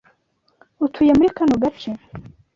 Utuye 0.85 1.11
muri 1.17 1.29
kano 1.37 1.55
gace? 1.63 1.89